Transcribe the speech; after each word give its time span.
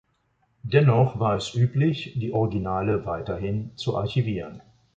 Dennoch 0.63 1.19
war 1.19 1.35
es 1.35 1.53
üblich, 1.53 2.13
die 2.15 2.31
Originale 2.33 3.05
weiterhin 3.05 3.69
zu 3.77 3.95
archivieren. 3.97 4.63